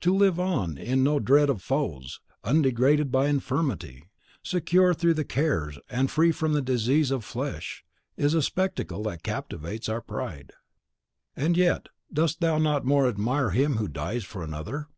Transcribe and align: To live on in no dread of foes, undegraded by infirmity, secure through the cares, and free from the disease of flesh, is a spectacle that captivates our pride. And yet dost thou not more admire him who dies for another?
To 0.00 0.12
live 0.12 0.40
on 0.40 0.76
in 0.76 1.04
no 1.04 1.20
dread 1.20 1.48
of 1.48 1.62
foes, 1.62 2.18
undegraded 2.42 3.12
by 3.12 3.28
infirmity, 3.28 4.10
secure 4.42 4.92
through 4.92 5.14
the 5.14 5.22
cares, 5.24 5.78
and 5.88 6.10
free 6.10 6.32
from 6.32 6.52
the 6.52 6.60
disease 6.60 7.12
of 7.12 7.24
flesh, 7.24 7.84
is 8.16 8.34
a 8.34 8.42
spectacle 8.42 9.04
that 9.04 9.22
captivates 9.22 9.88
our 9.88 10.00
pride. 10.00 10.52
And 11.36 11.56
yet 11.56 11.90
dost 12.12 12.40
thou 12.40 12.58
not 12.58 12.86
more 12.86 13.06
admire 13.08 13.50
him 13.50 13.76
who 13.76 13.86
dies 13.86 14.24
for 14.24 14.42
another? 14.42 14.88